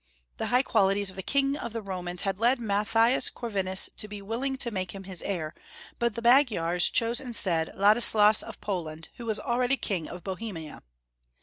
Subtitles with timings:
[0.37, 4.07] The high qualities of the King of the Romans had led Mat thias Corvinus to
[4.07, 5.53] be willing to make him his heir,
[5.99, 10.81] but the Magyars chose instead Ladislas of Poland, who was already King of Bohemia.